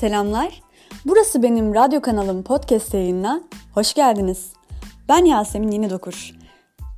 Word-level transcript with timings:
Selamlar. 0.00 0.62
Burası 1.06 1.42
benim 1.42 1.74
radyo 1.74 2.00
kanalım 2.00 2.42
podcast 2.42 2.94
yayınına. 2.94 3.40
Hoş 3.74 3.94
geldiniz. 3.94 4.52
Ben 5.08 5.24
Yasemin 5.24 5.70
Yeni 5.70 5.90
Dokur. 5.90 6.34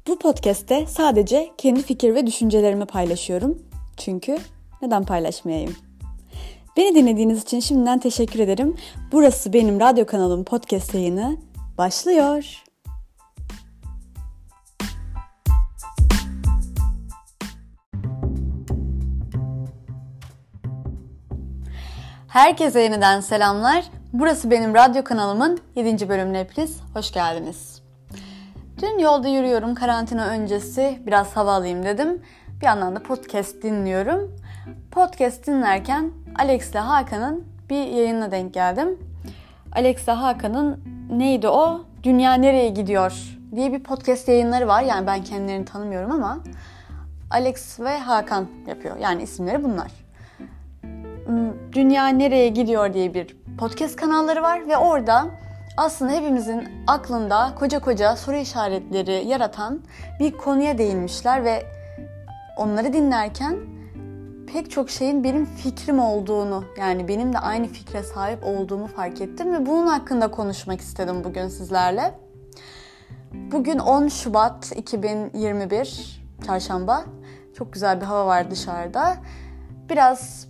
Bu 0.06 0.18
podcast'te 0.18 0.86
sadece 0.86 1.50
kendi 1.58 1.82
fikir 1.82 2.14
ve 2.14 2.26
düşüncelerimi 2.26 2.86
paylaşıyorum. 2.86 3.58
Çünkü 3.96 4.38
neden 4.82 5.04
paylaşmayayım? 5.04 5.76
Beni 6.76 6.94
dinlediğiniz 6.94 7.42
için 7.42 7.60
şimdiden 7.60 7.98
teşekkür 7.98 8.40
ederim. 8.40 8.76
Burası 9.12 9.52
benim 9.52 9.80
radyo 9.80 10.06
kanalım 10.06 10.44
podcast 10.44 10.94
yayını 10.94 11.36
başlıyor. 11.78 12.64
Herkese 22.30 22.80
yeniden 22.80 23.20
selamlar. 23.20 23.84
Burası 24.12 24.50
benim 24.50 24.74
radyo 24.74 25.04
kanalımın 25.04 25.60
7. 25.76 26.08
bölümüne 26.08 26.40
hepiniz 26.40 26.80
hoş 26.94 27.12
geldiniz. 27.12 27.82
Dün 28.82 28.98
yolda 28.98 29.28
yürüyorum 29.28 29.74
karantina 29.74 30.26
öncesi 30.26 31.02
biraz 31.06 31.36
hava 31.36 31.52
alayım 31.52 31.84
dedim. 31.84 32.22
Bir 32.60 32.66
yandan 32.66 32.96
da 32.96 33.02
podcast 33.02 33.62
dinliyorum. 33.62 34.36
Podcast 34.90 35.46
dinlerken 35.46 36.10
Alex 36.38 36.70
ile 36.70 36.78
Hakan'ın 36.78 37.44
bir 37.70 37.86
yayınına 37.86 38.30
denk 38.30 38.54
geldim. 38.54 38.98
Alex 39.72 40.04
ile 40.04 40.12
Hakan'ın 40.12 40.84
neydi 41.10 41.48
o? 41.48 41.84
Dünya 42.02 42.34
nereye 42.34 42.68
gidiyor 42.68 43.38
diye 43.56 43.72
bir 43.72 43.82
podcast 43.82 44.28
yayınları 44.28 44.68
var. 44.68 44.82
Yani 44.82 45.06
ben 45.06 45.24
kendilerini 45.24 45.64
tanımıyorum 45.64 46.12
ama 46.12 46.38
Alex 47.30 47.80
ve 47.80 47.98
Hakan 47.98 48.46
yapıyor. 48.66 48.96
Yani 48.96 49.22
isimleri 49.22 49.64
bunlar. 49.64 50.09
Hmm, 51.30 51.72
Dünya 51.72 52.08
Nereye 52.08 52.48
Gidiyor 52.48 52.94
diye 52.94 53.14
bir 53.14 53.36
podcast 53.58 53.96
kanalları 53.96 54.42
var 54.42 54.68
ve 54.68 54.76
orada 54.76 55.26
aslında 55.76 56.12
hepimizin 56.12 56.68
aklında 56.86 57.54
koca 57.58 57.80
koca 57.80 58.16
soru 58.16 58.36
işaretleri 58.36 59.28
yaratan 59.28 59.80
bir 60.20 60.32
konuya 60.32 60.78
değinmişler 60.78 61.44
ve 61.44 61.62
onları 62.56 62.92
dinlerken 62.92 63.56
pek 64.52 64.70
çok 64.70 64.90
şeyin 64.90 65.24
benim 65.24 65.44
fikrim 65.46 65.98
olduğunu 65.98 66.64
yani 66.78 67.08
benim 67.08 67.32
de 67.32 67.38
aynı 67.38 67.66
fikre 67.66 68.02
sahip 68.02 68.44
olduğumu 68.44 68.86
fark 68.86 69.20
ettim 69.20 69.52
ve 69.52 69.66
bunun 69.66 69.86
hakkında 69.86 70.30
konuşmak 70.30 70.80
istedim 70.80 71.24
bugün 71.24 71.48
sizlerle. 71.48 72.14
Bugün 73.32 73.78
10 73.78 74.08
Şubat 74.08 74.72
2021 74.76 76.20
Çarşamba. 76.46 77.04
Çok 77.54 77.72
güzel 77.72 78.00
bir 78.00 78.06
hava 78.06 78.26
var 78.26 78.50
dışarıda. 78.50 79.16
Biraz 79.90 80.49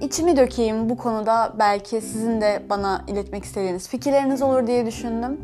içimi 0.00 0.36
dökeyim 0.36 0.90
bu 0.90 0.96
konuda 0.96 1.52
belki 1.58 2.00
sizin 2.00 2.40
de 2.40 2.62
bana 2.70 3.04
iletmek 3.08 3.44
istediğiniz 3.44 3.88
fikirleriniz 3.88 4.42
olur 4.42 4.66
diye 4.66 4.86
düşündüm. 4.86 5.40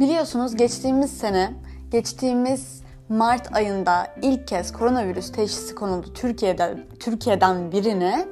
Biliyorsunuz 0.00 0.56
geçtiğimiz 0.56 1.18
sene, 1.18 1.50
geçtiğimiz 1.90 2.82
Mart 3.08 3.56
ayında 3.56 4.06
ilk 4.22 4.48
kez 4.48 4.72
koronavirüs 4.72 5.32
teşhisi 5.32 5.74
konuldu 5.74 6.06
Türkiye'de 6.14 6.86
Türkiye'den 7.00 7.72
birine 7.72 8.26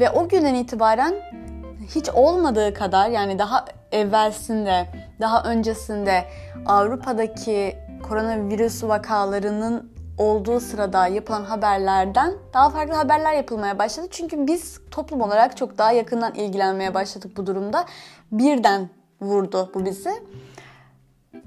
ve 0.00 0.10
o 0.10 0.28
günden 0.28 0.54
itibaren 0.54 1.14
hiç 1.94 2.08
olmadığı 2.08 2.74
kadar 2.74 3.08
yani 3.08 3.38
daha 3.38 3.64
evvelsinde, 3.92 4.86
daha 5.20 5.42
öncesinde 5.42 6.24
Avrupa'daki 6.66 7.76
koronavirüs 8.08 8.84
vakalarının 8.84 9.93
olduğu 10.18 10.60
sırada 10.60 11.06
yapılan 11.06 11.44
haberlerden 11.44 12.34
daha 12.54 12.70
farklı 12.70 12.94
haberler 12.94 13.32
yapılmaya 13.32 13.78
başladı. 13.78 14.06
Çünkü 14.10 14.46
biz 14.46 14.80
toplum 14.90 15.20
olarak 15.20 15.56
çok 15.56 15.78
daha 15.78 15.92
yakından 15.92 16.34
ilgilenmeye 16.34 16.94
başladık 16.94 17.32
bu 17.36 17.46
durumda. 17.46 17.84
Birden 18.32 18.88
vurdu 19.20 19.70
bu 19.74 19.84
bizi. 19.84 20.10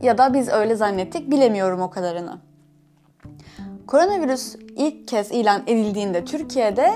Ya 0.02 0.18
da 0.18 0.34
biz 0.34 0.50
öyle 0.50 0.76
zannettik 0.76 1.32
bilemiyorum 1.32 1.82
o 1.82 1.90
kadarını. 1.90 2.38
Koronavirüs 3.88 4.56
ilk 4.56 5.08
kez 5.08 5.32
ilan 5.32 5.62
edildiğinde 5.68 6.26
Türkiye'de 6.26 6.94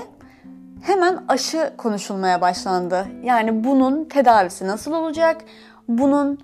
hemen 0.82 1.24
aşı 1.28 1.74
konuşulmaya 1.78 2.40
başlandı. 2.40 3.06
Yani 3.22 3.64
bunun 3.64 4.04
tedavisi 4.04 4.66
nasıl 4.66 4.92
olacak? 4.92 5.44
Bunun 5.88 6.38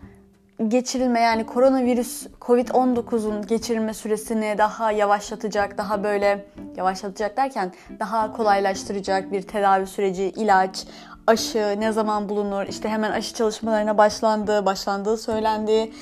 geçirilme 0.66 1.20
yani 1.20 1.46
koronavirüs 1.46 2.26
Covid-19'un 2.41 3.46
geçirilme 3.46 3.94
süresini 3.94 4.54
daha 4.58 4.92
yavaşlatacak, 4.92 5.78
daha 5.78 6.04
böyle 6.04 6.46
yavaşlatacak 6.76 7.36
derken 7.36 7.72
daha 8.00 8.32
kolaylaştıracak 8.32 9.32
bir 9.32 9.42
tedavi 9.42 9.86
süreci, 9.86 10.24
ilaç, 10.24 10.86
aşı 11.26 11.76
ne 11.78 11.92
zaman 11.92 12.28
bulunur? 12.28 12.66
İşte 12.66 12.88
hemen 12.88 13.10
aşı 13.10 13.34
çalışmalarına 13.34 13.98
başlandı, 13.98 14.66
başlandığı 14.66 15.16
söylendi. 15.16 15.92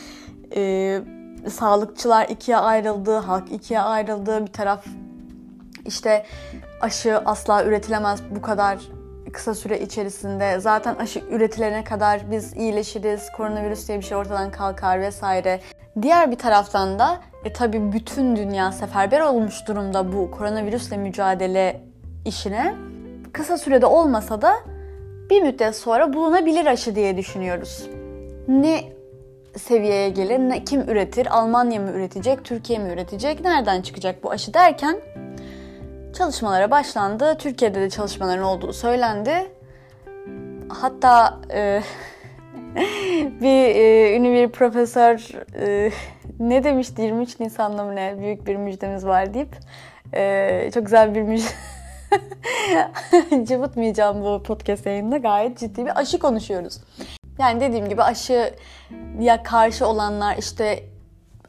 Ee, 0.56 1.00
sağlıkçılar 1.50 2.28
ikiye 2.28 2.56
ayrıldı, 2.56 3.16
halk 3.16 3.52
ikiye 3.52 3.80
ayrıldı. 3.80 4.46
Bir 4.46 4.52
taraf 4.52 4.84
işte 5.84 6.26
aşı 6.80 7.18
asla 7.18 7.64
üretilemez 7.64 8.20
bu 8.30 8.42
kadar 8.42 8.78
kısa 9.32 9.54
süre 9.54 9.80
içerisinde 9.80 10.60
zaten 10.60 10.94
aşı 10.94 11.22
üretilene 11.30 11.84
kadar 11.84 12.30
biz 12.30 12.56
iyileşiriz, 12.56 13.32
koronavirüs 13.32 13.88
diye 13.88 13.98
bir 13.98 14.04
şey 14.04 14.16
ortadan 14.16 14.50
kalkar 14.50 15.00
vesaire. 15.00 15.60
Diğer 16.02 16.30
bir 16.30 16.38
taraftan 16.38 16.98
da 16.98 17.20
e 17.44 17.52
tabi 17.52 17.92
bütün 17.92 18.36
dünya 18.36 18.72
seferber 18.72 19.20
olmuş 19.20 19.68
durumda 19.68 20.12
bu 20.12 20.30
koronavirüsle 20.30 20.96
mücadele 20.96 21.80
işine. 22.24 22.74
Kısa 23.32 23.58
sürede 23.58 23.86
olmasa 23.86 24.42
da 24.42 24.54
bir 25.30 25.42
müddet 25.42 25.76
sonra 25.76 26.12
bulunabilir 26.12 26.66
aşı 26.66 26.94
diye 26.94 27.16
düşünüyoruz. 27.16 27.86
Ne 28.48 28.84
seviyeye 29.58 30.08
gelir, 30.08 30.38
ne, 30.38 30.64
kim 30.64 30.80
üretir, 30.80 31.38
Almanya 31.38 31.80
mı 31.80 31.90
üretecek, 31.90 32.44
Türkiye 32.44 32.78
mi 32.78 32.92
üretecek, 32.92 33.40
nereden 33.40 33.82
çıkacak 33.82 34.22
bu 34.22 34.30
aşı 34.30 34.54
derken 34.54 35.00
çalışmalara 36.18 36.70
başlandı. 36.70 37.38
Türkiye'de 37.38 37.80
de 37.80 37.90
çalışmaların 37.90 38.44
olduğu 38.44 38.72
söylendi. 38.72 39.52
Hatta 40.68 41.40
e, 41.52 41.82
bir 43.40 43.74
e, 43.74 44.16
ünlü 44.16 44.32
bir 44.32 44.48
profesör 44.48 45.30
e, 45.60 45.90
ne 46.38 46.64
demişti 46.64 47.02
23 47.02 47.40
Nisan'da 47.40 47.84
mı 47.84 47.96
ne 47.96 48.14
büyük 48.18 48.46
bir 48.46 48.56
müjdemiz 48.56 49.06
var 49.06 49.34
deyip 49.34 49.56
e, 50.14 50.70
çok 50.74 50.84
güzel 50.84 51.14
bir 51.14 51.22
müjde 51.22 51.48
cıvıtmayacağım 53.44 54.22
bu 54.22 54.42
podcast 54.42 54.86
yayında 54.86 55.18
gayet 55.18 55.58
ciddi 55.58 55.86
bir 55.86 56.00
aşı 56.00 56.18
konuşuyoruz. 56.18 56.80
Yani 57.38 57.60
dediğim 57.60 57.88
gibi 57.88 58.02
aşıya 58.02 59.42
karşı 59.44 59.86
olanlar 59.86 60.36
işte 60.36 60.84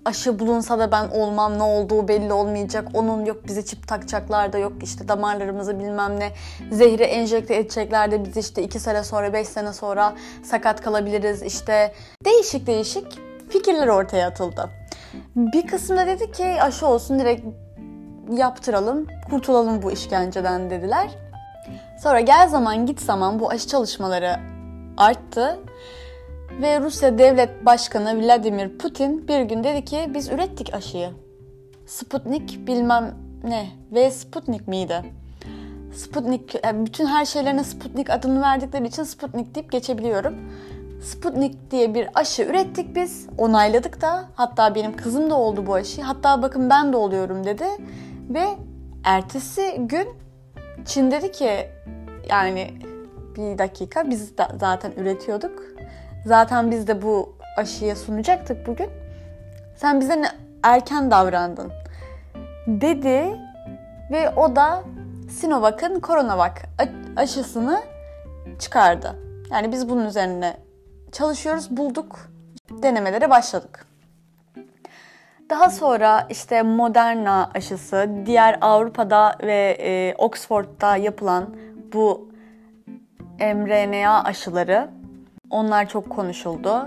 aşı 0.07 0.40
bulunsa 0.40 0.79
da 0.79 0.91
ben 0.91 1.07
olmam 1.07 1.57
ne 1.57 1.63
olduğu 1.63 2.07
belli 2.07 2.34
olmayacak. 2.34 2.88
Onun 2.94 3.25
yok 3.25 3.47
bize 3.47 3.66
çip 3.66 3.88
takacaklar 3.88 4.53
da 4.53 4.57
yok 4.57 4.73
işte 4.84 5.07
damarlarımızı 5.07 5.79
bilmem 5.79 6.19
ne 6.19 6.31
zehri 6.72 7.03
enjekte 7.03 7.56
edecekler 7.56 8.12
de 8.12 8.25
biz 8.25 8.38
işte 8.38 8.63
2 8.63 8.79
sene 8.79 9.03
sonra 9.03 9.34
5 9.34 9.47
sene 9.47 9.73
sonra 9.73 10.13
sakat 10.44 10.81
kalabiliriz. 10.81 11.41
işte 11.41 11.94
değişik 12.25 12.67
değişik 12.67 13.19
fikirler 13.50 13.88
ortaya 13.88 14.28
atıldı. 14.28 14.69
Bir 15.35 15.67
kısım 15.67 15.97
da 15.97 16.07
dedi 16.07 16.31
ki 16.31 16.62
aşı 16.62 16.88
olsun 16.88 17.19
direkt 17.19 17.46
yaptıralım 18.31 19.07
kurtulalım 19.29 19.81
bu 19.81 19.91
işkenceden 19.91 20.69
dediler. 20.69 21.09
Sonra 22.03 22.19
gel 22.19 22.47
zaman 22.47 22.85
git 22.85 23.01
zaman 23.01 23.40
bu 23.40 23.50
aşı 23.50 23.67
çalışmaları 23.67 24.35
arttı 24.97 25.59
ve 26.62 26.80
Rusya 26.80 27.18
Devlet 27.18 27.66
Başkanı 27.66 28.22
Vladimir 28.22 28.78
Putin 28.78 29.28
bir 29.28 29.41
gün 29.41 29.63
dedi 29.63 29.85
ki 29.85 30.09
biz 30.13 30.30
ürettik 30.30 30.73
aşıyı. 30.73 31.09
Sputnik 31.85 32.67
bilmem 32.67 33.16
ne 33.44 33.67
ve 33.91 34.11
Sputnik 34.11 34.67
miydi? 34.67 35.03
Sputnik, 35.96 36.66
yani 36.66 36.85
bütün 36.85 37.05
her 37.05 37.26
şeylerine 37.26 37.64
Sputnik 37.64 38.09
adını 38.09 38.41
verdikleri 38.41 38.88
için 38.88 39.03
Sputnik 39.03 39.55
deyip 39.55 39.72
geçebiliyorum. 39.72 40.35
Sputnik 41.03 41.72
diye 41.72 41.94
bir 41.94 42.09
aşı 42.14 42.44
ürettik 42.44 42.96
biz. 42.96 43.28
Onayladık 43.38 44.02
da. 44.02 44.26
Hatta 44.35 44.76
benim 44.76 44.97
kızım 44.97 45.29
da 45.29 45.35
oldu 45.35 45.67
bu 45.67 45.73
aşı. 45.73 46.02
Hatta 46.02 46.41
bakın 46.41 46.70
ben 46.70 46.94
de 46.94 46.97
oluyorum 46.97 47.44
dedi. 47.44 47.66
Ve 48.29 48.46
ertesi 49.03 49.76
gün 49.79 50.08
Çin 50.85 51.11
dedi 51.11 51.32
ki 51.32 51.67
yani 52.29 52.73
bir 53.35 53.58
dakika 53.58 54.09
biz 54.09 54.34
zaten 54.59 54.91
üretiyorduk. 54.97 55.77
Zaten 56.28 56.72
biz 56.72 56.88
de 56.88 57.02
bu 57.02 57.35
aşıya 57.58 57.96
sunacaktık 57.96 58.68
bugün. 58.68 58.90
Sen 59.76 60.00
bize 60.00 60.22
ne 60.22 60.28
erken 60.64 61.12
davrandın 61.12 61.72
dedi 62.68 63.40
ve 64.12 64.29
o 64.29 64.56
da 64.56 64.84
Sinovac'ın 65.29 66.02
Coronavac 66.02 66.53
aşısını 67.16 67.82
çıkardı. 68.59 69.16
Yani 69.52 69.72
biz 69.72 69.90
bunun 69.90 70.06
üzerine 70.06 70.58
çalışıyoruz, 71.12 71.78
bulduk, 71.78 72.30
denemelere 72.72 73.30
başladık. 73.30 73.85
Daha 75.50 75.70
sonra 75.70 76.28
işte 76.30 76.62
Moderna 76.62 77.52
aşısı, 77.56 78.09
diğer 78.26 78.58
Avrupa'da 78.62 79.35
ve 79.41 79.78
e, 79.80 80.16
Oxford'da 80.18 80.97
yapılan 80.97 81.56
bu 81.94 82.30
mRNA 83.40 84.23
aşıları. 84.23 84.97
Onlar 85.49 85.90
çok 85.90 86.09
konuşuldu. 86.09 86.85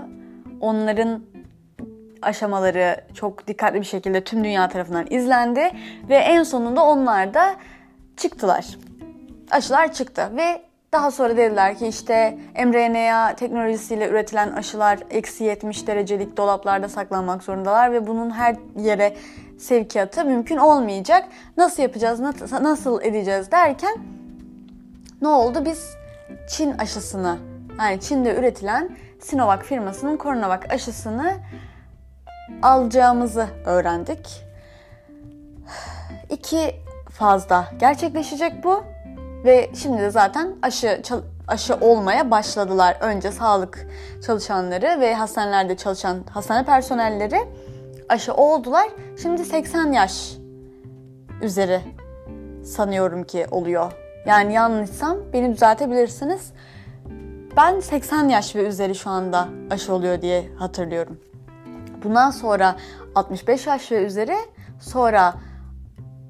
Onların 0.61 1.21
aşamaları 2.21 2.95
çok 3.13 3.47
dikkatli 3.47 3.79
bir 3.79 3.85
şekilde 3.85 4.23
tüm 4.23 4.43
dünya 4.43 4.69
tarafından 4.69 5.07
izlendi 5.09 5.71
ve 6.09 6.15
en 6.15 6.43
sonunda 6.43 6.83
onlar 6.83 7.33
da 7.33 7.55
çıktılar. 8.17 8.65
Aşılar 9.51 9.93
çıktı 9.93 10.31
ve 10.37 10.61
daha 10.91 11.11
sonra 11.11 11.37
dediler 11.37 11.77
ki 11.77 11.87
işte 11.87 12.37
mRNA 12.65 13.35
teknolojisiyle 13.35 14.09
üretilen 14.09 14.51
aşılar 14.51 14.99
eksi 15.09 15.43
70 15.43 15.87
derecelik 15.87 16.37
dolaplarda 16.37 16.89
saklanmak 16.89 17.43
zorundalar 17.43 17.91
ve 17.93 18.07
bunun 18.07 18.29
her 18.31 18.55
yere 18.77 19.15
sevkiyatı 19.59 20.25
mümkün 20.25 20.57
olmayacak. 20.57 21.27
Nasıl 21.57 21.83
yapacağız, 21.83 22.19
nasıl 22.51 23.01
edeceğiz 23.01 23.51
derken 23.51 23.97
ne 25.21 25.27
oldu? 25.27 25.65
Biz 25.65 25.95
Çin 26.49 26.71
aşısını 26.71 27.50
yani 27.81 27.99
Çin'de 27.99 28.35
üretilen 28.35 28.97
Sinovac 29.19 29.63
firmasının 29.63 30.17
Coronavac 30.17 30.61
aşısını 30.69 31.33
alacağımızı 32.61 33.47
öğrendik. 33.65 34.43
İki 36.29 36.75
fazda 37.09 37.65
gerçekleşecek 37.79 38.63
bu 38.63 38.83
ve 39.45 39.69
şimdi 39.75 40.01
de 40.01 40.09
zaten 40.09 40.55
aşı 40.61 41.01
aşı 41.47 41.75
olmaya 41.75 42.31
başladılar. 42.31 42.97
Önce 43.01 43.31
sağlık 43.31 43.87
çalışanları 44.25 44.99
ve 44.99 45.15
hastanelerde 45.15 45.77
çalışan 45.77 46.23
hastane 46.29 46.65
personelleri 46.65 47.39
aşı 48.09 48.33
oldular. 48.33 48.87
Şimdi 49.21 49.45
80 49.45 49.91
yaş 49.91 50.31
üzeri 51.41 51.81
sanıyorum 52.65 53.23
ki 53.23 53.45
oluyor. 53.51 53.91
Yani 54.25 54.53
yanlışsam 54.53 55.17
beni 55.33 55.53
düzeltebilirsiniz. 55.53 56.51
Ben 57.57 57.79
80 57.79 58.29
yaş 58.29 58.55
ve 58.55 58.67
üzeri 58.67 58.95
şu 58.95 59.09
anda 59.09 59.47
aşı 59.69 59.93
oluyor 59.93 60.21
diye 60.21 60.49
hatırlıyorum. 60.59 61.19
Bundan 62.03 62.31
sonra 62.31 62.75
65 63.15 63.67
yaş 63.67 63.91
ve 63.91 64.05
üzeri, 64.05 64.35
sonra 64.79 65.33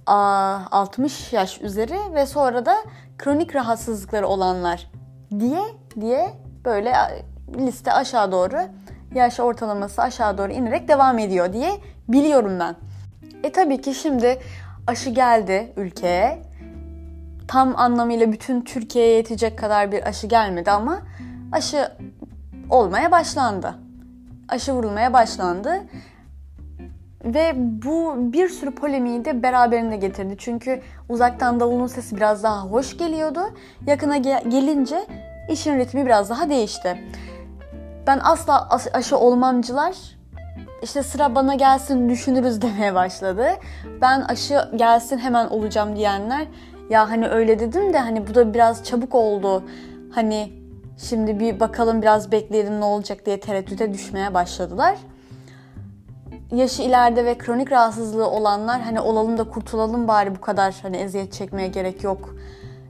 60 0.05 1.33
yaş 1.33 1.61
üzeri 1.61 1.97
ve 2.13 2.25
sonra 2.25 2.65
da 2.65 2.75
kronik 3.17 3.55
rahatsızlıkları 3.55 4.27
olanlar 4.27 4.91
diye 5.39 5.61
diye 6.01 6.33
böyle 6.65 6.93
liste 7.57 7.93
aşağı 7.93 8.31
doğru 8.31 8.57
yaş 9.15 9.39
ortalaması 9.39 10.01
aşağı 10.01 10.37
doğru 10.37 10.51
inerek 10.51 10.87
devam 10.87 11.19
ediyor 11.19 11.53
diye 11.53 11.71
biliyorum 12.07 12.59
ben. 12.59 12.75
E 13.43 13.51
tabii 13.51 13.81
ki 13.81 13.93
şimdi 13.93 14.39
aşı 14.87 15.09
geldi 15.09 15.73
ülkeye. 15.77 16.50
Tam 17.51 17.79
anlamıyla 17.79 18.31
bütün 18.31 18.61
Türkiye'ye 18.61 19.15
yetecek 19.15 19.59
kadar 19.59 19.91
bir 19.91 20.07
aşı 20.07 20.27
gelmedi 20.27 20.71
ama 20.71 20.99
aşı 21.51 21.91
olmaya 22.69 23.11
başlandı. 23.11 23.75
Aşı 24.49 24.73
vurulmaya 24.73 25.13
başlandı. 25.13 25.83
Ve 27.25 27.53
bu 27.55 28.15
bir 28.17 28.49
sürü 28.49 28.75
polemiği 28.75 29.25
de 29.25 29.43
beraberinde 29.43 29.97
getirdi. 29.97 30.35
Çünkü 30.37 30.81
uzaktan 31.09 31.59
davulun 31.59 31.87
sesi 31.87 32.15
biraz 32.15 32.43
daha 32.43 32.61
hoş 32.61 32.97
geliyordu. 32.97 33.41
Yakına 33.87 34.17
ge- 34.17 34.49
gelince 34.49 35.05
işin 35.49 35.79
ritmi 35.79 36.05
biraz 36.05 36.29
daha 36.29 36.49
değişti. 36.49 37.03
Ben 38.07 38.19
asla 38.23 38.69
aşı 38.93 39.17
olmamcılar 39.17 39.95
işte 40.83 41.03
sıra 41.03 41.35
bana 41.35 41.55
gelsin 41.55 42.09
düşünürüz 42.09 42.61
demeye 42.61 42.93
başladı. 42.93 43.47
Ben 44.01 44.21
aşı 44.21 44.69
gelsin 44.75 45.17
hemen 45.17 45.47
olacağım 45.47 45.95
diyenler 45.95 46.47
ya 46.91 47.09
hani 47.09 47.27
öyle 47.27 47.59
dedim 47.59 47.93
de 47.93 47.99
hani 47.99 48.27
bu 48.27 48.35
da 48.35 48.53
biraz 48.53 48.83
çabuk 48.83 49.15
oldu. 49.15 49.63
Hani 50.11 50.53
şimdi 50.97 51.39
bir 51.39 51.59
bakalım 51.59 52.01
biraz 52.01 52.31
bekleyelim 52.31 52.79
ne 52.79 52.85
olacak 52.85 53.25
diye 53.25 53.39
tereddüte 53.39 53.93
düşmeye 53.93 54.33
başladılar. 54.33 54.97
Yaşı 56.51 56.81
ileride 56.81 57.25
ve 57.25 57.37
kronik 57.37 57.71
rahatsızlığı 57.71 58.29
olanlar 58.29 58.81
hani 58.81 58.99
olalım 58.99 59.37
da 59.37 59.43
kurtulalım 59.43 60.07
bari 60.07 60.35
bu 60.35 60.41
kadar 60.41 60.75
hani 60.81 60.97
eziyet 60.97 61.33
çekmeye 61.33 61.67
gerek 61.67 62.03
yok. 62.03 62.35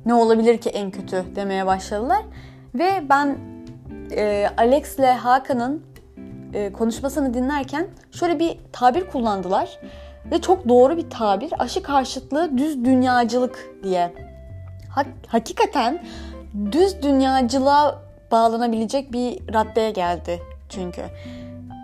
Ne 0.05 0.13
olabilir 0.13 0.57
ki 0.57 0.69
en 0.69 0.91
kötü 0.91 1.25
demeye 1.35 1.65
başladılar. 1.65 2.21
Ve 2.75 3.03
ben 3.09 3.37
e, 4.11 4.47
Alex 4.57 4.99
ile 4.99 5.13
Hakan'ın 5.13 5.85
e, 6.53 6.73
konuşmasını 6.73 7.33
dinlerken 7.33 7.87
şöyle 8.11 8.39
bir 8.39 8.57
tabir 8.71 9.07
kullandılar. 9.07 9.79
Ve 10.25 10.41
çok 10.41 10.69
doğru 10.69 10.97
bir 10.97 11.09
tabir. 11.09 11.53
Aşı 11.59 11.83
karşıtlığı 11.83 12.57
düz 12.57 12.85
dünyacılık 12.85 13.69
diye. 13.83 14.13
Ha, 14.89 15.03
hakikaten 15.27 16.03
düz 16.71 17.01
dünyacılığa 17.03 18.01
bağlanabilecek 18.31 19.13
bir 19.13 19.53
raddeye 19.53 19.91
geldi 19.91 20.41
çünkü. 20.69 21.01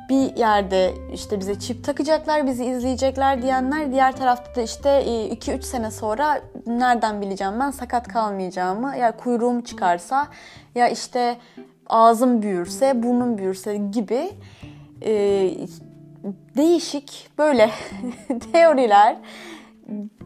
Bir 0.10 0.36
yerde 0.36 0.94
işte 1.14 1.40
bize 1.40 1.60
çip 1.60 1.84
takacaklar, 1.84 2.48
bizi 2.48 2.66
izleyecekler 2.66 3.42
diyenler 3.42 3.92
diğer 3.92 4.16
tarafta 4.16 4.56
da 4.56 4.62
işte 4.62 4.90
2-3 4.90 5.58
e, 5.58 5.62
sene 5.62 5.92
sonra 5.92 6.42
nereden 6.68 7.22
bileceğim 7.22 7.60
ben 7.60 7.72
sakat 7.72 8.08
kalmayacağımı 8.08 8.98
ya 8.98 9.18
kuyruğum 9.18 9.62
çıkarsa 9.62 10.28
ya 10.76 10.90
işte 10.90 11.38
ağzım 11.90 12.42
büyürse, 12.42 13.04
burnum 13.04 13.38
büyürse 13.38 13.78
gibi 13.78 14.32
e, 15.02 15.52
değişik 16.58 17.30
böyle 17.38 17.72
teoriler 18.54 19.18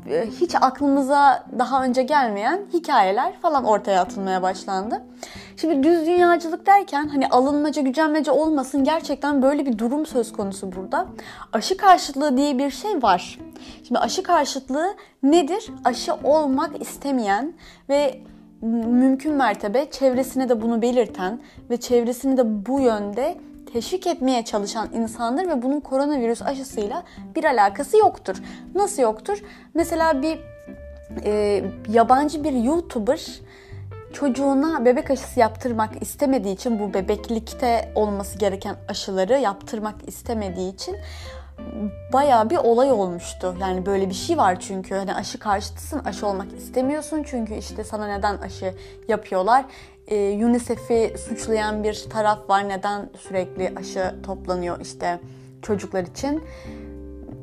e, 0.09 0.25
hiç 0.41 0.55
aklımıza 0.55 1.45
daha 1.59 1.83
önce 1.83 2.03
gelmeyen 2.03 2.61
hikayeler 2.73 3.33
falan 3.39 3.65
ortaya 3.65 4.01
atılmaya 4.01 4.41
başlandı. 4.41 5.03
Şimdi 5.57 5.83
düz 5.83 6.07
dünyacılık 6.07 6.65
derken 6.65 7.07
hani 7.07 7.27
alınmaca 7.27 7.81
gücenmece 7.81 8.31
olmasın 8.31 8.83
gerçekten 8.83 9.41
böyle 9.41 9.65
bir 9.65 9.77
durum 9.77 10.05
söz 10.05 10.33
konusu 10.33 10.71
burada. 10.71 11.07
Aşı 11.53 11.77
karşıtlığı 11.77 12.37
diye 12.37 12.57
bir 12.57 12.69
şey 12.69 13.03
var. 13.03 13.39
Şimdi 13.87 13.99
aşı 13.99 14.23
karşıtlığı 14.23 14.95
nedir? 15.23 15.69
Aşı 15.83 16.13
olmak 16.23 16.81
istemeyen 16.81 17.53
ve 17.89 18.21
mümkün 18.61 19.33
mertebe 19.33 19.91
çevresine 19.91 20.49
de 20.49 20.61
bunu 20.61 20.81
belirten 20.81 21.39
ve 21.69 21.77
çevresini 21.77 22.37
de 22.37 22.65
bu 22.65 22.79
yönde 22.79 23.37
teşvik 23.73 24.07
etmeye 24.07 24.45
çalışan 24.45 24.89
insandır 24.93 25.47
ve 25.47 25.61
bunun 25.61 25.79
koronavirüs 25.79 26.41
aşısıyla 26.41 27.03
bir 27.35 27.43
alakası 27.43 27.97
yoktur. 27.97 28.35
Nasıl 28.75 29.01
yoktur? 29.01 29.37
Mesela 29.73 30.21
bir 30.21 30.39
e, 31.23 31.63
yabancı 31.89 32.43
bir 32.43 32.53
YouTuber 32.53 33.27
çocuğuna 34.13 34.85
bebek 34.85 35.11
aşısı 35.11 35.39
yaptırmak 35.39 36.01
istemediği 36.01 36.53
için 36.53 36.79
bu 36.79 36.93
bebeklikte 36.93 37.91
olması 37.95 38.37
gereken 38.37 38.75
aşıları 38.87 39.33
yaptırmak 39.33 39.95
istemediği 40.07 40.73
için 40.73 40.95
bayağı 42.13 42.49
bir 42.49 42.57
olay 42.57 42.91
olmuştu. 42.91 43.55
Yani 43.61 43.85
böyle 43.85 44.09
bir 44.09 44.13
şey 44.13 44.37
var 44.37 44.59
çünkü 44.59 44.95
hani 44.95 45.15
aşı 45.15 45.39
karşıtısın, 45.39 45.99
aşı 46.05 46.27
olmak 46.27 46.53
istemiyorsun 46.57 47.23
çünkü 47.23 47.53
işte 47.53 47.83
sana 47.83 48.07
neden 48.07 48.37
aşı 48.37 48.73
yapıyorlar? 49.07 49.65
Ee, 50.11 50.45
UNICEF'i 50.45 51.13
suçlayan 51.27 51.83
bir 51.83 52.05
taraf 52.09 52.49
var. 52.49 52.69
Neden 52.69 53.09
sürekli 53.19 53.73
aşı 53.79 54.15
toplanıyor 54.23 54.81
işte 54.81 55.19
çocuklar 55.61 56.03
için? 56.03 56.43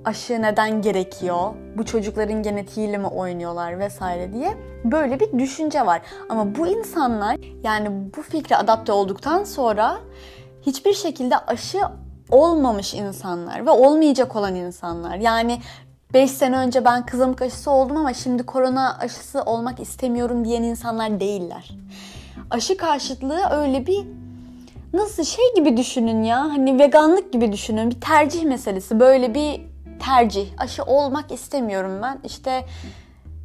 Aşı 0.04 0.42
neden 0.42 0.82
gerekiyor? 0.82 1.54
Bu 1.76 1.84
çocukların 1.84 2.42
genetiğiyle 2.42 2.98
mi 2.98 3.06
oynuyorlar 3.06 3.78
vesaire 3.78 4.32
diye 4.32 4.54
böyle 4.84 5.20
bir 5.20 5.38
düşünce 5.38 5.87
var. 5.87 6.02
Ama 6.28 6.54
bu 6.54 6.66
insanlar 6.66 7.37
yani 7.62 7.88
bu 8.16 8.22
fikre 8.22 8.56
adapte 8.56 8.92
olduktan 8.92 9.44
sonra 9.44 9.98
hiçbir 10.62 10.94
şekilde 10.94 11.38
aşı 11.38 11.80
olmamış 12.30 12.94
insanlar 12.94 13.66
ve 13.66 13.70
olmayacak 13.70 14.37
olan 14.37 14.54
insanlar. 14.54 15.16
Yani 15.16 15.58
5 16.14 16.30
sene 16.30 16.56
önce 16.56 16.84
ben 16.84 17.06
kızamık 17.06 17.42
aşısı 17.42 17.70
oldum 17.70 17.96
ama 17.96 18.14
şimdi 18.14 18.46
korona 18.46 18.98
aşısı 18.98 19.42
olmak 19.42 19.80
istemiyorum 19.80 20.44
diyen 20.44 20.62
insanlar 20.62 21.20
değiller. 21.20 21.70
Aşı 22.50 22.76
karşıtlığı 22.76 23.40
öyle 23.50 23.87
bir 23.87 24.07
nasıl 24.93 25.25
şey 25.25 25.45
gibi 25.57 25.76
düşünün 25.76 26.23
ya. 26.23 26.40
Hani 26.40 26.78
veganlık 26.78 27.33
gibi 27.33 27.52
düşünün. 27.52 27.90
Bir 27.90 28.00
tercih 28.00 28.45
meselesi. 28.45 29.00
Böyle 29.00 29.35
bir 29.35 29.61
tercih. 30.00 30.49
Aşı 30.59 30.83
olmak 30.83 31.33
istemiyorum 31.33 32.00
ben. 32.02 32.19
İşte 32.25 32.64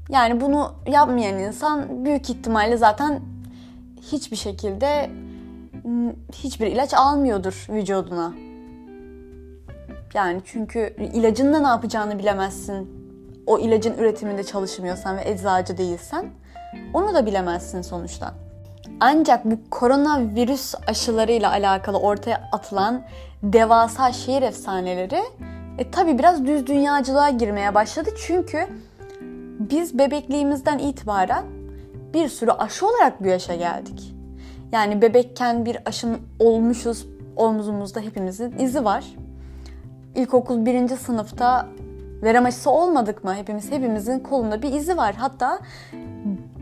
yani 0.10 0.42
bunu 0.42 0.72
yapmayan 0.88 1.40
insan 1.40 2.06
büyük 2.06 2.30
ihtimalle 2.30 2.78
zaten 2.78 3.22
hiçbir 4.12 4.38
şekilde 4.38 5.10
hiçbir 6.34 6.68
ilaç 6.68 6.94
almıyordur 6.94 7.68
vücuduna. 7.70 8.34
Yani 10.14 10.42
çünkü 10.46 10.96
ilacın 11.14 11.54
da 11.54 11.60
ne 11.60 11.68
yapacağını 11.68 12.20
bilemezsin. 12.20 13.04
O 13.48 13.60
ilacın 13.60 13.94
üretiminde 13.98 14.44
çalışmıyorsan 14.44 15.18
ve 15.18 15.30
eczacı 15.30 15.78
değilsen 15.78 16.26
onu 16.94 17.14
da 17.14 17.26
bilemezsin 17.26 17.82
sonuçta. 17.82 18.34
Ancak 19.00 19.46
bu 19.46 19.56
koronavirüs 19.70 20.76
aşılarıyla 20.88 21.52
alakalı 21.52 22.00
ortaya 22.00 22.50
atılan 22.52 23.02
devasa 23.44 24.12
şehir 24.12 24.42
efsaneleri 24.42 25.22
e, 25.78 25.92
tabii 25.92 26.20
biraz 26.20 26.46
düz 26.46 26.68
dünyacılığa 26.68 27.30
girmeye 27.30 27.76
başladı. 27.76 28.10
Çünkü 28.28 28.68
biz 29.60 29.98
bebekliğimizden 30.00 30.78
itibaren 30.78 31.44
bir 32.14 32.30
sürü 32.30 32.52
aşı 32.52 32.88
olarak 32.88 33.24
bu 33.24 33.28
yaşa 33.28 33.56
geldik. 33.56 34.14
Yani 34.72 35.02
bebekken 35.02 35.66
bir 35.66 35.78
aşın 35.86 36.18
olmuşuz. 36.40 37.08
Omzumuzda 37.36 38.00
hepimizin 38.00 38.58
izi 38.60 38.86
var. 38.86 39.06
İlkokul 40.16 40.66
birinci 40.66 40.96
sınıfta 40.96 41.68
verem 42.24 42.46
aşısı 42.46 42.70
olmadık 42.70 43.24
mı? 43.24 43.36
Hepimiz 43.36 43.72
hepimizin 43.72 44.20
kolunda 44.20 44.62
bir 44.62 44.74
izi 44.74 44.98
var. 44.98 45.16
Hatta 45.16 45.60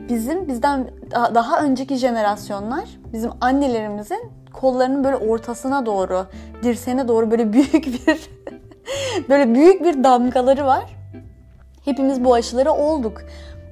bizim 0.09 0.47
bizden 0.47 0.91
daha 1.11 1.63
önceki 1.63 1.95
jenerasyonlar 1.95 2.89
bizim 3.13 3.31
annelerimizin 3.41 4.31
kollarının 4.53 5.03
böyle 5.03 5.15
ortasına 5.15 5.85
doğru, 5.85 6.25
dirseğine 6.63 7.07
doğru 7.07 7.31
böyle 7.31 7.53
büyük 7.53 7.73
bir 7.73 8.29
böyle 9.29 9.53
büyük 9.53 9.83
bir 9.83 10.03
damgaları 10.03 10.65
var. 10.65 10.97
Hepimiz 11.85 12.23
bu 12.23 12.33
aşıları 12.33 12.71
olduk. 12.71 13.21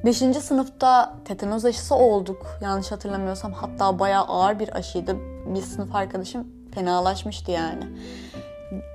Beşinci 0.05 0.41
sınıfta 0.41 1.15
tetanoz 1.25 1.65
aşısı 1.65 1.95
olduk. 1.95 2.45
Yanlış 2.61 2.91
hatırlamıyorsam 2.91 3.53
hatta 3.53 3.99
bayağı 3.99 4.23
ağır 4.23 4.59
bir 4.59 4.75
aşıydı. 4.75 5.15
Bir 5.45 5.61
sınıf 5.61 5.95
arkadaşım 5.95 6.47
fenalaşmıştı 6.75 7.51
yani. 7.51 7.83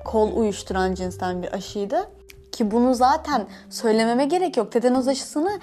Kol 0.05 0.37
uyuşturan 0.37 0.95
cinsten 0.95 1.43
bir 1.43 1.53
aşıydı. 1.53 2.11
Ki 2.53 2.71
bunu 2.71 2.95
zaten 2.95 3.47
söylememe 3.71 4.25
gerek 4.25 4.57
yok. 4.57 4.73
Tetanoz 4.73 5.09
aşısını 5.09 5.61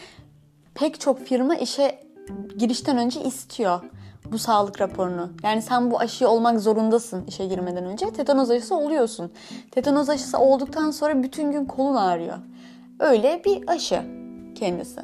pek 0.75 0.99
çok 0.99 1.19
firma 1.19 1.55
işe 1.55 1.99
girişten 2.57 2.97
önce 2.97 3.23
istiyor 3.23 3.81
bu 4.31 4.37
sağlık 4.39 4.81
raporunu. 4.81 5.29
Yani 5.43 5.61
sen 5.61 5.91
bu 5.91 5.99
aşıyı 5.99 6.29
olmak 6.29 6.59
zorundasın 6.59 7.25
işe 7.25 7.45
girmeden 7.45 7.85
önce. 7.85 8.13
Tetanoz 8.13 8.51
aşısı 8.51 8.75
oluyorsun. 8.75 9.31
Tetanoz 9.71 10.09
aşısı 10.09 10.37
olduktan 10.37 10.91
sonra 10.91 11.23
bütün 11.23 11.51
gün 11.51 11.65
kolun 11.65 11.95
ağrıyor. 11.95 12.37
Öyle 12.99 13.41
bir 13.45 13.67
aşı 13.67 14.01
kendisi. 14.55 15.01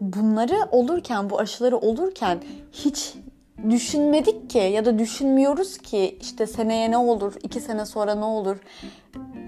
Bunları 0.00 0.56
olurken, 0.70 1.30
bu 1.30 1.38
aşıları 1.38 1.78
olurken 1.78 2.38
hiç 2.72 3.14
düşünmedik 3.70 4.50
ki 4.50 4.58
ya 4.58 4.84
da 4.84 4.98
düşünmüyoruz 4.98 5.78
ki 5.78 6.18
işte 6.20 6.46
seneye 6.46 6.90
ne 6.90 6.96
olur, 6.96 7.34
iki 7.42 7.60
sene 7.60 7.86
sonra 7.86 8.14
ne 8.14 8.24
olur, 8.24 8.56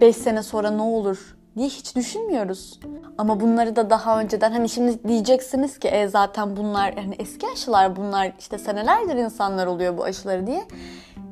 beş 0.01 0.17
sene 0.17 0.43
sonra 0.43 0.71
ne 0.71 0.83
olur 0.83 1.37
diye 1.57 1.69
hiç 1.69 1.97
düşünmüyoruz. 1.97 2.81
Ama 3.19 3.41
bunları 3.41 3.77
da 3.77 3.91
daha 3.91 4.21
önceden 4.21 4.53
hani 4.53 4.69
şimdi 4.69 5.09
diyeceksiniz 5.09 5.79
ki 5.79 5.89
e, 5.89 6.09
zaten 6.09 6.57
bunlar 6.57 6.95
hani 6.95 7.15
eski 7.19 7.47
aşılar 7.53 7.97
bunlar 7.97 8.33
işte 8.39 8.59
senelerdir 8.59 9.17
insanlar 9.17 9.67
oluyor 9.67 9.99
bu 9.99 10.05
aşıları 10.05 10.47
diye. 10.47 10.65